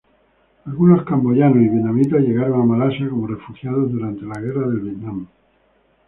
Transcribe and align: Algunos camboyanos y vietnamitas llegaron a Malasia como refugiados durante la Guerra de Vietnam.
Algunos 0.65 1.05
camboyanos 1.05 1.57
y 1.57 1.69
vietnamitas 1.69 2.21
llegaron 2.21 2.59
a 2.59 2.65
Malasia 2.65 3.07
como 3.07 3.27
refugiados 3.27 3.91
durante 3.91 4.23
la 4.25 4.41
Guerra 4.41 4.67
de 4.67 4.79
Vietnam. 4.79 5.27